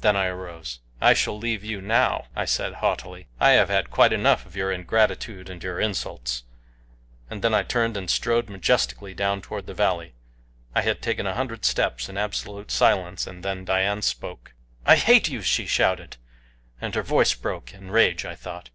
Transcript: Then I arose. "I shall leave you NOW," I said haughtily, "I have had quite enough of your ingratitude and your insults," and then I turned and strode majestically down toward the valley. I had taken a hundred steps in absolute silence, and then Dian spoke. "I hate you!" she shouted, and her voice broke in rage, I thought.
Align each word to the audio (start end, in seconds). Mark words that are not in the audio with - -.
Then 0.00 0.16
I 0.16 0.24
arose. 0.24 0.80
"I 1.02 1.12
shall 1.12 1.36
leave 1.36 1.62
you 1.62 1.82
NOW," 1.82 2.28
I 2.34 2.46
said 2.46 2.76
haughtily, 2.76 3.26
"I 3.38 3.50
have 3.50 3.68
had 3.68 3.90
quite 3.90 4.10
enough 4.10 4.46
of 4.46 4.56
your 4.56 4.72
ingratitude 4.72 5.50
and 5.50 5.62
your 5.62 5.78
insults," 5.78 6.44
and 7.28 7.42
then 7.44 7.52
I 7.52 7.62
turned 7.62 7.94
and 7.94 8.08
strode 8.08 8.48
majestically 8.48 9.12
down 9.12 9.42
toward 9.42 9.66
the 9.66 9.74
valley. 9.74 10.14
I 10.74 10.80
had 10.80 11.02
taken 11.02 11.26
a 11.26 11.34
hundred 11.34 11.66
steps 11.66 12.08
in 12.08 12.16
absolute 12.16 12.70
silence, 12.70 13.26
and 13.26 13.42
then 13.44 13.66
Dian 13.66 14.00
spoke. 14.00 14.54
"I 14.86 14.96
hate 14.96 15.28
you!" 15.28 15.42
she 15.42 15.66
shouted, 15.66 16.16
and 16.80 16.94
her 16.94 17.02
voice 17.02 17.34
broke 17.34 17.74
in 17.74 17.90
rage, 17.90 18.24
I 18.24 18.36
thought. 18.36 18.70